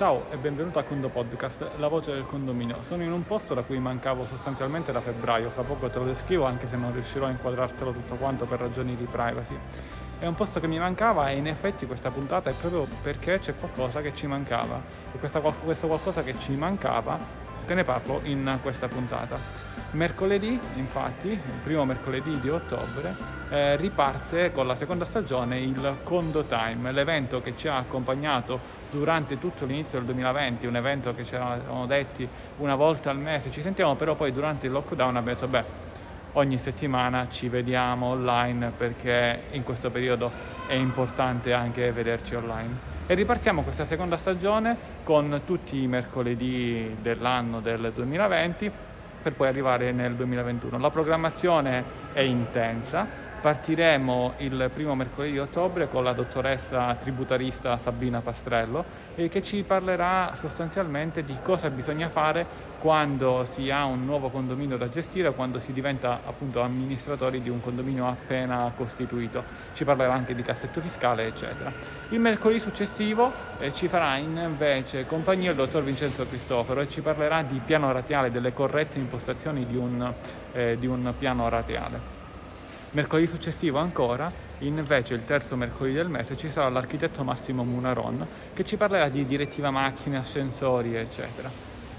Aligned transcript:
Ciao 0.00 0.30
e 0.30 0.38
benvenuto 0.38 0.78
a 0.78 0.82
Condo 0.82 1.10
Podcast, 1.10 1.72
la 1.76 1.88
voce 1.88 2.14
del 2.14 2.24
condominio. 2.24 2.80
Sono 2.80 3.02
in 3.02 3.12
un 3.12 3.22
posto 3.26 3.52
da 3.52 3.60
cui 3.60 3.78
mancavo 3.78 4.24
sostanzialmente 4.24 4.92
da 4.92 5.02
febbraio, 5.02 5.50
fra 5.50 5.60
poco 5.60 5.90
te 5.90 5.98
lo 5.98 6.06
descrivo 6.06 6.46
anche 6.46 6.66
se 6.68 6.76
non 6.76 6.90
riuscirò 6.90 7.26
a 7.26 7.28
inquadrartelo 7.28 7.92
tutto 7.92 8.14
quanto 8.14 8.46
per 8.46 8.60
ragioni 8.60 8.96
di 8.96 9.04
privacy. 9.04 9.54
È 10.18 10.24
un 10.24 10.34
posto 10.34 10.58
che 10.58 10.66
mi 10.68 10.78
mancava 10.78 11.28
e 11.28 11.36
in 11.36 11.46
effetti 11.46 11.84
questa 11.84 12.10
puntata 12.10 12.48
è 12.48 12.54
proprio 12.54 12.86
perché 13.02 13.40
c'è 13.40 13.54
qualcosa 13.54 14.00
che 14.00 14.14
ci 14.14 14.26
mancava. 14.26 14.80
E 15.12 15.18
questa, 15.18 15.40
questo 15.40 15.86
qualcosa 15.86 16.22
che 16.22 16.34
ci 16.38 16.54
mancava 16.56 17.49
te 17.70 17.76
ne 17.76 17.84
parlo 17.84 18.20
in 18.24 18.58
questa 18.62 18.88
puntata. 18.88 19.38
Mercoledì, 19.92 20.58
infatti, 20.74 21.28
il 21.28 21.60
primo 21.62 21.84
mercoledì 21.84 22.40
di 22.40 22.48
ottobre, 22.48 23.14
eh, 23.48 23.76
riparte 23.76 24.50
con 24.50 24.66
la 24.66 24.74
seconda 24.74 25.04
stagione 25.04 25.60
il 25.60 25.98
Condo 26.02 26.42
Time, 26.42 26.90
l'evento 26.90 27.40
che 27.40 27.56
ci 27.56 27.68
ha 27.68 27.76
accompagnato 27.76 28.58
durante 28.90 29.38
tutto 29.38 29.66
l'inizio 29.66 29.98
del 29.98 30.06
2020, 30.06 30.66
un 30.66 30.74
evento 30.74 31.14
che 31.14 31.24
ci 31.24 31.36
eravamo 31.36 31.86
detti 31.86 32.28
una 32.56 32.74
volta 32.74 33.10
al 33.10 33.18
mese, 33.18 33.52
ci 33.52 33.62
sentiamo 33.62 33.94
però 33.94 34.16
poi 34.16 34.32
durante 34.32 34.66
il 34.66 34.72
lockdown 34.72 35.14
abbiamo 35.14 35.38
detto 35.38 35.46
beh 35.46 35.64
ogni 36.32 36.58
settimana 36.58 37.28
ci 37.28 37.48
vediamo 37.48 38.06
online 38.06 38.72
perché 38.76 39.42
in 39.52 39.62
questo 39.62 39.90
periodo 39.90 40.28
è 40.66 40.74
importante 40.74 41.52
anche 41.52 41.92
vederci 41.92 42.34
online. 42.34 42.89
E 43.10 43.14
ripartiamo 43.14 43.62
questa 43.62 43.84
seconda 43.86 44.16
stagione 44.16 44.76
con 45.02 45.40
tutti 45.44 45.82
i 45.82 45.88
mercoledì 45.88 46.94
dell'anno 47.02 47.58
del 47.58 47.90
2020 47.92 48.70
per 49.20 49.32
poi 49.32 49.48
arrivare 49.48 49.90
nel 49.90 50.14
2021. 50.14 50.78
La 50.78 50.90
programmazione 50.90 51.82
è 52.12 52.20
intensa, 52.20 53.04
Partiremo 53.40 54.34
il 54.38 54.70
primo 54.70 54.94
mercoledì 54.94 55.32
di 55.32 55.38
ottobre 55.38 55.88
con 55.88 56.04
la 56.04 56.12
dottoressa 56.12 56.94
tributarista 57.00 57.78
Sabina 57.78 58.20
Pastrello 58.20 58.84
eh, 59.14 59.30
che 59.30 59.42
ci 59.42 59.62
parlerà 59.62 60.34
sostanzialmente 60.34 61.24
di 61.24 61.34
cosa 61.42 61.70
bisogna 61.70 62.10
fare 62.10 62.44
quando 62.78 63.46
si 63.50 63.70
ha 63.70 63.86
un 63.86 64.04
nuovo 64.04 64.28
condominio 64.28 64.76
da 64.76 64.90
gestire, 64.90 65.32
quando 65.32 65.58
si 65.58 65.72
diventa 65.72 66.20
appunto 66.26 66.60
amministratori 66.60 67.40
di 67.40 67.48
un 67.48 67.62
condominio 67.62 68.06
appena 68.08 68.70
costituito. 68.76 69.42
Ci 69.72 69.84
parlerà 69.84 70.12
anche 70.12 70.34
di 70.34 70.42
cassetto 70.42 70.82
fiscale, 70.82 71.26
eccetera. 71.26 71.72
Il 72.10 72.20
mercoledì 72.20 72.60
successivo 72.60 73.32
eh, 73.58 73.72
ci 73.72 73.88
farà 73.88 74.16
invece 74.16 75.06
compagnia 75.06 75.50
il 75.50 75.56
dottor 75.56 75.82
Vincenzo 75.82 76.26
Cristoforo 76.26 76.82
e 76.82 76.88
ci 76.88 77.00
parlerà 77.00 77.42
di 77.42 77.58
piano 77.64 77.90
ratiale, 77.90 78.30
delle 78.30 78.52
corrette 78.52 78.98
impostazioni 78.98 79.64
di 79.64 79.76
un, 79.76 80.12
eh, 80.52 80.76
di 80.78 80.86
un 80.86 81.14
piano 81.18 81.48
ratiale. 81.48 82.19
Mercoledì 82.92 83.28
successivo 83.28 83.78
ancora, 83.78 84.32
invece 84.58 85.14
il 85.14 85.24
terzo 85.24 85.54
mercoledì 85.54 85.94
del 85.94 86.08
mese, 86.08 86.36
ci 86.36 86.50
sarà 86.50 86.68
l'architetto 86.68 87.22
Massimo 87.22 87.62
Munaron 87.62 88.26
che 88.52 88.64
ci 88.64 88.76
parlerà 88.76 89.08
di 89.08 89.24
direttiva 89.24 89.70
macchine, 89.70 90.16
ascensori, 90.18 90.96
eccetera. 90.96 91.48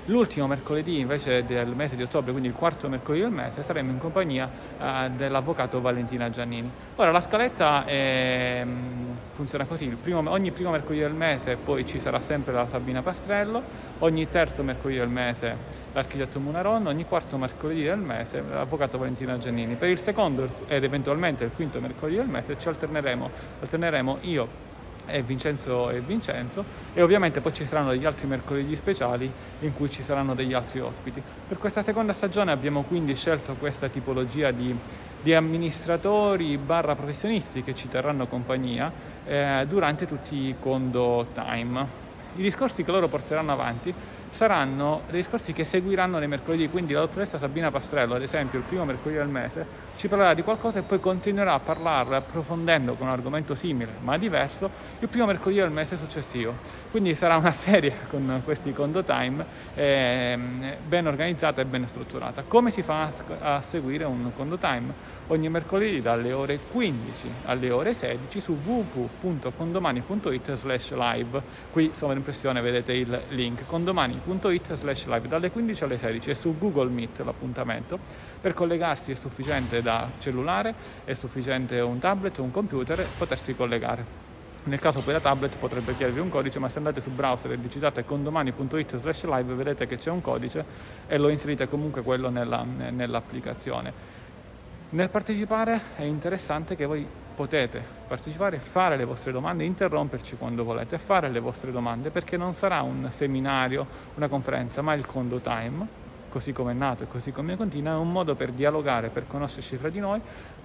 L'ultimo 0.05 0.47
mercoledì 0.47 0.99
invece 0.99 1.45
del 1.45 1.69
mese 1.69 1.95
di 1.95 2.03
ottobre, 2.03 2.31
quindi 2.31 2.49
il 2.49 2.55
quarto 2.55 2.89
mercoledì 2.89 3.23
del 3.23 3.31
mese, 3.31 3.63
saremo 3.63 3.89
in 3.89 3.99
compagnia 3.99 4.49
eh, 4.77 5.09
dell'avvocato 5.11 5.79
Valentina 5.79 6.29
Giannini. 6.29 6.69
Ora 6.97 7.11
la 7.11 7.21
scaletta 7.21 7.85
è, 7.85 8.61
mm, 8.65 9.10
funziona 9.33 9.65
così, 9.65 9.87
primo, 10.01 10.29
ogni 10.29 10.51
primo 10.51 10.71
mercoledì 10.71 11.01
del 11.01 11.13
mese 11.13 11.55
poi 11.55 11.85
ci 11.85 11.99
sarà 11.99 12.21
sempre 12.21 12.53
la 12.53 12.67
Sabina 12.67 13.01
Pastrello, 13.01 13.61
ogni 13.99 14.29
terzo 14.29 14.63
mercoledì 14.63 14.99
del 14.99 15.09
mese 15.09 15.79
l'architetto 15.93 16.39
Munaron, 16.39 16.87
ogni 16.87 17.05
quarto 17.05 17.37
mercoledì 17.37 17.83
del 17.83 17.99
mese 17.99 18.43
l'avvocato 18.49 18.97
Valentina 18.97 19.37
Giannini. 19.37 19.75
Per 19.75 19.89
il 19.89 19.99
secondo 19.99 20.47
ed 20.67 20.83
eventualmente 20.83 21.43
il 21.43 21.51
quinto 21.53 21.79
mercoledì 21.79 22.17
del 22.17 22.27
mese 22.27 22.57
ci 22.57 22.67
alterneremo, 22.67 23.29
alterneremo 23.61 24.17
io 24.21 24.69
e 25.07 25.21
Vincenzo 25.21 25.89
e 25.89 25.99
Vincenzo 25.99 26.63
e 26.93 27.01
ovviamente 27.01 27.41
poi 27.41 27.53
ci 27.53 27.65
saranno 27.65 27.91
degli 27.91 28.05
altri 28.05 28.27
mercoledì 28.27 28.75
speciali 28.75 29.31
in 29.59 29.73
cui 29.73 29.89
ci 29.89 30.03
saranno 30.03 30.33
degli 30.33 30.53
altri 30.53 30.79
ospiti. 30.79 31.21
Per 31.47 31.57
questa 31.57 31.81
seconda 31.81 32.13
stagione 32.13 32.51
abbiamo 32.51 32.83
quindi 32.83 33.15
scelto 33.15 33.55
questa 33.55 33.89
tipologia 33.89 34.51
di, 34.51 34.75
di 35.21 35.33
amministratori 35.33 36.57
barra 36.57 36.95
professionisti 36.95 37.63
che 37.63 37.75
ci 37.75 37.89
terranno 37.89 38.27
compagnia 38.27 39.10
eh, 39.25 39.65
durante 39.67 40.05
tutti 40.05 40.35
i 40.35 40.55
condo 40.59 41.27
time. 41.33 42.09
I 42.35 42.41
discorsi 42.41 42.83
che 42.83 42.91
loro 42.91 43.07
porteranno 43.07 43.51
avanti 43.51 43.93
saranno 44.31 45.01
dei 45.09 45.21
discorsi 45.21 45.53
che 45.53 45.63
seguiranno 45.63 46.17
nei 46.17 46.27
mercoledì, 46.27 46.69
quindi 46.69 46.93
la 46.93 47.01
dottoressa 47.01 47.37
Sabina 47.37 47.69
Pastrello, 47.69 48.15
ad 48.15 48.21
esempio, 48.21 48.59
il 48.59 48.65
primo 48.65 48.85
mercoledì 48.85 49.19
del 49.19 49.27
mese, 49.27 49.65
ci 49.97 50.07
parlerà 50.07 50.33
di 50.33 50.41
qualcosa 50.41 50.79
e 50.79 50.81
poi 50.81 50.99
continuerà 50.99 51.53
a 51.53 51.59
parlarne 51.59 52.15
approfondendo 52.15 52.95
con 52.95 53.07
un 53.07 53.13
argomento 53.13 53.53
simile 53.53 53.91
ma 53.99 54.17
diverso 54.17 54.69
il 54.99 55.07
primo 55.07 55.25
mercoledì 55.25 55.59
del 55.59 55.69
mese 55.69 55.97
successivo. 55.97 56.55
Quindi 56.89 57.13
sarà 57.13 57.35
una 57.35 57.51
serie 57.51 57.93
con 58.09 58.41
questi 58.43 58.73
condo 58.73 59.03
time 59.03 59.45
eh, 59.75 60.39
ben 60.87 61.07
organizzata 61.07 61.61
e 61.61 61.65
ben 61.65 61.87
strutturata. 61.87 62.43
Come 62.47 62.71
si 62.71 62.81
fa 62.81 63.11
a 63.39 63.61
seguire 63.61 64.05
un 64.05 64.31
condo 64.35 64.57
time? 64.57 65.19
Ogni 65.27 65.49
mercoledì 65.49 66.01
dalle 66.01 66.31
ore 66.33 66.59
15 66.71 67.29
alle 67.45 67.71
ore 67.71 67.93
16 67.93 68.41
su 68.41 68.57
www.condomani.it 68.63 70.53
slash 70.55 70.93
live. 70.93 71.41
Qui 71.71 71.91
sovraimpressione 71.93 72.61
vedete 72.61 72.93
il 72.93 73.21
link 73.29 73.65
condomani.it 73.65 74.73
slash 74.73 75.05
live 75.07 75.27
dalle 75.27 75.51
15 75.51 75.83
alle 75.83 75.97
16 75.97 76.29
e 76.29 76.33
su 76.33 76.57
Google 76.57 76.89
Meet 76.89 77.19
l'appuntamento. 77.19 77.99
Per 78.41 78.53
collegarsi 78.53 79.11
è 79.11 79.15
sufficiente 79.15 79.81
da 79.81 80.09
cellulare, 80.17 80.73
è 81.03 81.13
sufficiente 81.13 81.79
un 81.79 81.99
tablet, 81.99 82.37
un 82.39 82.51
computer, 82.51 83.05
potersi 83.17 83.55
collegare. 83.55 84.29
Nel 84.63 84.79
caso 84.79 85.01
poi 85.01 85.13
la 85.13 85.19
tablet 85.19 85.57
potrebbe 85.57 85.95
chiedervi 85.95 86.19
un 86.19 86.29
codice, 86.29 86.59
ma 86.59 86.69
se 86.69 86.77
andate 86.77 87.01
su 87.01 87.09
browser 87.09 87.51
e 87.51 87.59
digitate 87.59 88.05
condomani.it 88.05 88.97
slash 88.97 89.25
live 89.25 89.53
vedete 89.55 89.87
che 89.87 89.97
c'è 89.97 90.11
un 90.11 90.21
codice 90.21 90.63
e 91.07 91.17
lo 91.17 91.29
inserite 91.29 91.67
comunque 91.67 92.03
quello 92.03 92.29
nella, 92.29 92.63
nell'applicazione. 92.63 94.20
Nel 94.93 95.09
partecipare 95.09 95.81
è 95.95 96.03
interessante 96.03 96.75
che 96.75 96.85
voi 96.85 97.07
potete 97.33 97.81
partecipare, 98.09 98.59
fare 98.59 98.97
le 98.97 99.05
vostre 99.05 99.31
domande, 99.31 99.63
interromperci 99.63 100.35
quando 100.35 100.65
volete, 100.65 100.97
fare 100.97 101.29
le 101.29 101.39
vostre 101.39 101.71
domande 101.71 102.09
perché 102.09 102.35
non 102.35 102.55
sarà 102.55 102.81
un 102.81 103.07
seminario, 103.09 103.87
una 104.15 104.27
conferenza, 104.27 104.81
ma 104.81 104.93
il 104.93 105.05
condo 105.05 105.39
time, 105.39 105.87
così 106.27 106.51
come 106.51 106.71
è 106.71 106.75
nato 106.75 107.03
e 107.03 107.07
così 107.07 107.31
come 107.31 107.55
continua, 107.55 107.93
è 107.93 107.95
un 107.95 108.11
modo 108.11 108.35
per 108.35 108.51
dialogare, 108.51 109.07
per 109.07 109.27
conoscerci 109.27 109.77
fra 109.77 109.87
di 109.87 109.99
noi 109.99 110.19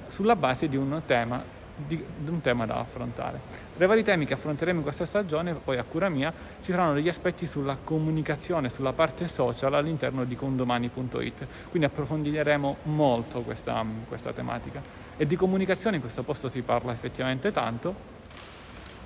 sulla 0.08 0.34
base 0.34 0.68
di 0.68 0.76
un 0.76 1.00
tema 1.06 1.40
di, 1.76 2.02
di, 2.16 2.30
un 2.30 2.40
tema 2.40 2.64
da 2.64 2.78
affrontare. 2.78 3.40
Tra 3.74 3.84
i 3.84 3.88
vari 3.88 4.02
temi 4.02 4.24
che 4.24 4.34
affronteremo 4.34 4.78
in 4.78 4.84
questa 4.84 5.04
stagione, 5.04 5.54
poi 5.54 5.76
a 5.76 5.84
cura 5.84 6.08
mia, 6.08 6.32
ci 6.62 6.70
saranno 6.70 6.94
degli 6.94 7.08
aspetti 7.08 7.46
sulla 7.46 7.76
comunicazione, 7.82 8.70
sulla 8.70 8.92
parte 8.92 9.28
social 9.28 9.74
all'interno 9.74 10.24
di 10.24 10.36
condomani.it, 10.36 11.46
quindi 11.70 11.86
approfondiremo 11.86 12.76
molto 12.84 13.40
questa, 13.42 13.84
questa 14.08 14.32
tematica. 14.32 14.80
E 15.16 15.26
di 15.26 15.36
comunicazione 15.36 15.96
in 15.96 16.02
questo 16.02 16.22
posto 16.22 16.48
si 16.48 16.62
parla 16.62 16.92
effettivamente 16.92 17.52
tanto, 17.52 18.14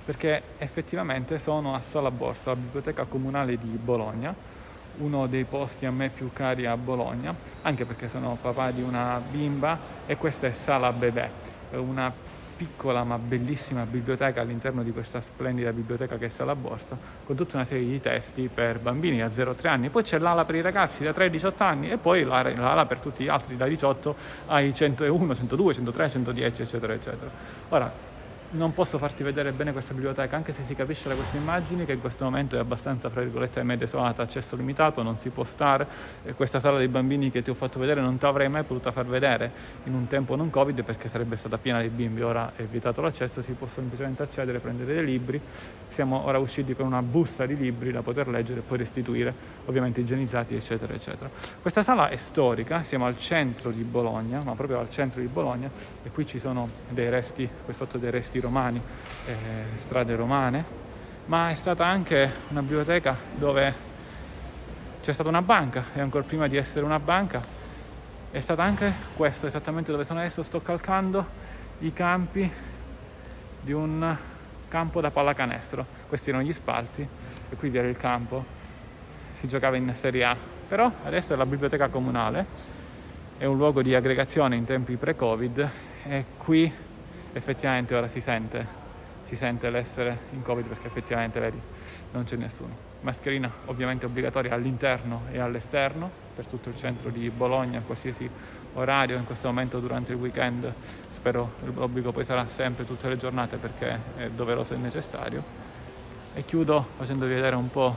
perché 0.05 0.41
effettivamente 0.57 1.39
sono 1.39 1.75
a 1.75 1.81
Sala 1.81 2.11
Borsa, 2.11 2.51
la 2.51 2.55
biblioteca 2.55 3.03
comunale 3.05 3.57
di 3.57 3.77
Bologna, 3.81 4.33
uno 4.97 5.27
dei 5.27 5.45
posti 5.45 5.85
a 5.85 5.91
me 5.91 6.09
più 6.09 6.31
cari 6.33 6.65
a 6.65 6.75
Bologna, 6.75 7.33
anche 7.61 7.85
perché 7.85 8.07
sono 8.07 8.37
papà 8.41 8.71
di 8.71 8.81
una 8.81 9.21
bimba 9.29 9.77
e 10.05 10.17
questa 10.17 10.47
è 10.47 10.53
Sala 10.53 10.91
Bebè, 10.91 11.29
una 11.71 12.11
piccola 12.61 13.03
ma 13.03 13.17
bellissima 13.17 13.87
biblioteca 13.87 14.41
all'interno 14.41 14.83
di 14.83 14.91
questa 14.91 15.19
splendida 15.19 15.73
biblioteca 15.73 16.19
che 16.19 16.27
è 16.27 16.29
Sala 16.29 16.55
Borsa, 16.55 16.95
con 17.25 17.35
tutta 17.35 17.55
una 17.55 17.65
serie 17.65 17.87
di 17.87 17.99
testi 17.99 18.51
per 18.53 18.77
bambini 18.77 19.17
da 19.17 19.29
0-3 19.29 19.67
anni. 19.67 19.89
Poi 19.89 20.03
c'è 20.03 20.19
l'ala 20.19 20.45
per 20.45 20.53
i 20.53 20.61
ragazzi 20.61 21.03
da 21.03 21.11
3 21.11 21.31
18 21.31 21.63
anni 21.63 21.89
e 21.89 21.97
poi 21.97 22.23
l'ala 22.23 22.85
per 22.85 22.99
tutti 22.99 23.23
gli 23.23 23.29
altri 23.29 23.57
da 23.57 23.65
18 23.65 24.15
ai 24.45 24.75
101, 24.75 25.33
102, 25.33 25.73
103, 25.73 26.09
110, 26.11 26.61
eccetera, 26.61 26.93
eccetera. 26.93 27.31
Ora, 27.69 27.91
non 28.51 28.73
posso 28.73 28.97
farti 28.97 29.23
vedere 29.23 29.51
bene 29.51 29.71
questa 29.71 29.93
biblioteca, 29.93 30.35
anche 30.35 30.51
se 30.51 30.63
si 30.65 30.75
capisce 30.75 31.07
da 31.07 31.15
queste 31.15 31.37
immagini 31.37 31.85
che 31.85 31.93
in 31.93 32.01
questo 32.01 32.25
momento 32.25 32.55
è 32.55 32.59
abbastanza, 32.59 33.09
fra 33.09 33.21
virgolette, 33.21 33.59
ahimè 33.59 33.77
desolata, 33.77 34.23
accesso 34.23 34.55
limitato, 34.55 35.01
non 35.03 35.17
si 35.17 35.29
può 35.29 35.43
stare. 35.43 35.87
Questa 36.35 36.59
sala 36.59 36.77
dei 36.77 36.89
bambini 36.89 37.31
che 37.31 37.41
ti 37.41 37.49
ho 37.49 37.53
fatto 37.53 37.79
vedere 37.79 38.01
non 38.01 38.17
ti 38.17 38.25
avrei 38.25 38.49
mai 38.49 38.63
potuta 38.63 38.91
far 38.91 39.05
vedere 39.05 39.51
in 39.85 39.93
un 39.93 40.07
tempo 40.07 40.35
non 40.35 40.49
Covid 40.49 40.83
perché 40.83 41.07
sarebbe 41.07 41.37
stata 41.37 41.57
piena 41.57 41.81
di 41.81 41.87
bimbi. 41.87 42.21
Ora 42.21 42.51
è 42.55 42.63
vietato 42.63 43.01
l'accesso, 43.01 43.41
si 43.41 43.53
può 43.53 43.67
semplicemente 43.67 44.23
accedere, 44.23 44.59
prendere 44.59 44.95
dei 44.95 45.05
libri. 45.05 45.39
Siamo 45.87 46.25
ora 46.25 46.37
usciti 46.37 46.75
con 46.75 46.85
una 46.85 47.01
busta 47.01 47.45
di 47.45 47.55
libri 47.55 47.91
da 47.91 48.01
poter 48.01 48.27
leggere 48.27 48.59
e 48.59 48.63
poi 48.63 48.77
restituire, 48.77 49.33
ovviamente 49.65 50.01
igienizzati, 50.01 50.55
eccetera, 50.55 50.93
eccetera. 50.93 51.29
Questa 51.61 51.83
sala 51.83 52.09
è 52.09 52.17
storica, 52.17 52.83
siamo 52.83 53.05
al 53.05 53.17
centro 53.17 53.71
di 53.71 53.83
Bologna, 53.83 54.41
ma 54.43 54.55
proprio 54.55 54.79
al 54.79 54.89
centro 54.89 55.21
di 55.21 55.27
Bologna, 55.27 55.69
e 56.03 56.09
qui 56.09 56.25
ci 56.25 56.39
sono 56.39 56.67
dei 56.89 57.09
resti, 57.09 57.47
qui 57.65 57.73
sotto 57.73 57.97
dei 57.97 58.09
resti 58.09 58.39
romani, 58.41 58.81
eh, 59.25 59.33
strade 59.77 60.15
romane, 60.15 60.65
ma 61.25 61.49
è 61.49 61.55
stata 61.55 61.85
anche 61.85 62.29
una 62.49 62.61
biblioteca 62.61 63.15
dove 63.35 63.89
c'è 65.01 65.13
stata 65.13 65.29
una 65.29 65.41
banca 65.41 65.85
e 65.93 66.01
ancora 66.01 66.23
prima 66.23 66.47
di 66.47 66.57
essere 66.57 66.83
una 66.83 66.99
banca 66.99 67.59
è 68.31 68.39
stata 68.39 68.63
anche 68.63 68.93
questo, 69.15 69.45
esattamente 69.45 69.91
dove 69.91 70.05
sono 70.05 70.19
adesso, 70.19 70.41
sto 70.41 70.61
calcando 70.61 71.25
i 71.79 71.91
campi 71.91 72.49
di 73.61 73.71
un 73.73 74.15
campo 74.69 75.01
da 75.01 75.11
pallacanestro. 75.11 75.85
Questi 76.07 76.29
erano 76.29 76.45
gli 76.45 76.53
spalti 76.53 77.05
e 77.49 77.55
qui 77.55 77.69
vi 77.69 77.77
era 77.77 77.89
il 77.89 77.97
campo. 77.97 78.45
Si 79.39 79.47
giocava 79.47 79.75
in 79.75 79.93
Serie 79.95 80.23
A. 80.23 80.37
Però 80.67 80.89
adesso 81.03 81.33
è 81.33 81.35
la 81.35 81.45
biblioteca 81.45 81.89
comunale, 81.89 82.45
è 83.37 83.43
un 83.43 83.57
luogo 83.57 83.81
di 83.81 83.93
aggregazione 83.93 84.55
in 84.55 84.63
tempi 84.63 84.95
pre-Covid 84.95 85.69
e 86.03 86.25
qui 86.37 86.71
effettivamente 87.33 87.95
ora 87.95 88.07
si 88.07 88.21
sente, 88.21 88.65
si 89.23 89.35
sente 89.35 89.69
l'essere 89.69 90.17
in 90.31 90.41
Covid 90.41 90.67
perché 90.67 90.87
effettivamente 90.87 91.39
vedi 91.39 91.59
non 92.11 92.23
c'è 92.23 92.35
nessuno. 92.35 92.89
Mascherina 93.01 93.51
ovviamente 93.65 94.05
obbligatoria 94.05 94.53
all'interno 94.53 95.23
e 95.31 95.39
all'esterno 95.39 96.09
per 96.35 96.45
tutto 96.47 96.69
il 96.69 96.75
centro 96.75 97.09
di 97.09 97.29
Bologna, 97.29 97.81
qualsiasi 97.81 98.29
orario 98.73 99.17
in 99.17 99.25
questo 99.25 99.47
momento 99.47 99.79
durante 99.79 100.13
il 100.13 100.17
weekend 100.17 100.73
spero 101.21 101.53
l'obbligo 101.75 102.11
poi 102.11 102.23
sarà 102.23 102.47
sempre 102.49 102.85
tutte 102.85 103.07
le 103.07 103.17
giornate 103.17 103.57
perché 103.57 103.99
è 104.17 104.29
doveroso 104.29 104.73
e 104.73 104.77
necessario. 104.77 105.43
E 106.33 106.43
chiudo 106.45 106.81
facendovi 106.81 107.33
vedere 107.33 107.55
un 107.55 107.69
po' 107.69 107.95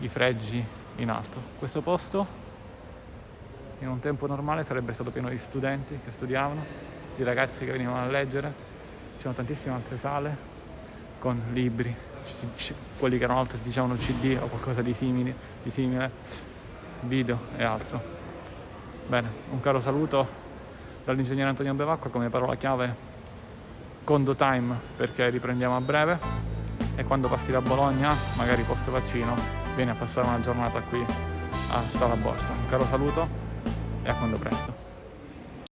i 0.00 0.08
fregi 0.08 0.64
in 0.96 1.10
alto. 1.10 1.38
Questo 1.58 1.80
posto 1.82 2.42
in 3.80 3.88
un 3.88 3.98
tempo 4.00 4.26
normale 4.26 4.62
sarebbe 4.62 4.92
stato 4.92 5.10
pieno 5.10 5.28
di 5.28 5.36
studenti 5.36 5.98
che 6.02 6.12
studiavano 6.12 6.64
di 7.16 7.22
ragazzi 7.22 7.64
che 7.64 7.72
venivano 7.72 8.02
a 8.02 8.06
leggere 8.06 8.52
ci 9.16 9.22
sono 9.22 9.34
tantissime 9.34 9.74
altre 9.74 9.98
sale 9.98 10.36
con 11.18 11.40
libri 11.52 11.94
quelli 12.98 13.18
che 13.18 13.24
erano 13.24 13.40
altri 13.40 13.58
si 13.58 13.64
dicevano 13.64 13.94
cd 13.96 14.38
o 14.40 14.46
qualcosa 14.46 14.80
di 14.80 14.94
simile, 14.94 15.34
di 15.62 15.70
simile 15.70 16.10
video 17.00 17.38
e 17.56 17.64
altro 17.64 18.22
Bene, 19.06 19.30
un 19.50 19.60
caro 19.60 19.80
saluto 19.80 20.26
dall'ingegnere 21.04 21.50
Antonio 21.50 21.74
Bevacqua 21.74 22.08
come 22.08 22.30
parola 22.30 22.54
chiave 22.54 23.12
condo 24.02 24.34
time 24.34 24.78
perché 24.96 25.28
riprendiamo 25.28 25.76
a 25.76 25.80
breve 25.80 26.18
e 26.96 27.04
quando 27.04 27.28
passi 27.28 27.50
da 27.50 27.60
Bologna, 27.60 28.14
magari 28.36 28.62
post 28.62 28.88
vaccino, 28.88 29.34
vieni 29.74 29.90
a 29.90 29.94
passare 29.94 30.26
una 30.26 30.40
giornata 30.40 30.80
qui 30.80 31.04
a 31.04 31.80
Sala 31.80 32.14
Borsa. 32.16 32.50
Un 32.50 32.68
caro 32.68 32.84
saluto 32.86 33.28
e 34.02 34.08
a 34.08 34.14
quando 34.14 34.38
presto. 34.38 34.83